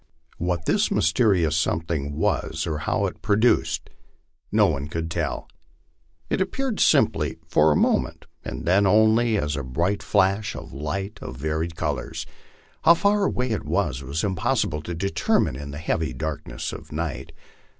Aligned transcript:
What 0.39 0.65
this 0.65 0.89
mysterious 0.89 1.55
something 1.55 2.17
was, 2.17 2.65
or 2.65 2.79
how 2.79 3.07
produced, 3.21 3.91
no 4.51 4.65
one 4.65 4.87
could 4.87 5.11
tell; 5.11 5.47
it 6.27 6.41
appeared 6.41 6.79
simply 6.79 7.37
for 7.47 7.71
a 7.71 7.75
moment, 7.75 8.25
and 8.43 8.65
then 8.65 8.87
only 8.87 9.37
as 9.37 9.55
a 9.55 9.61
bright 9.61 10.01
flash 10.01 10.55
of 10.55 10.73
light 10.73 11.19
of 11.21 11.37
varied 11.37 11.75
colors; 11.75 12.25
how 12.81 12.95
far 12.95 13.25
away 13.25 13.51
it 13.51 13.63
was 13.65 14.01
impossible 14.23 14.81
to 14.81 14.95
determine 14.95 15.55
in 15.55 15.69
the 15.69 15.77
heavy 15.77 16.13
darkness 16.13 16.73
of 16.73 16.87
the 16.87 16.95
night. 16.95 17.31